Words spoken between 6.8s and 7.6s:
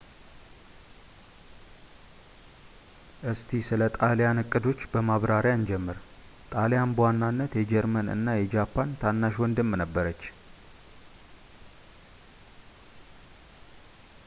በዋናነት